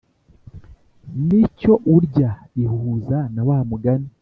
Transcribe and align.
nicyo 1.27 1.73
urya 1.95 2.29
ihuza 2.63 3.19
na 3.35 3.41
wa 3.47 3.57
mugani 3.69 4.09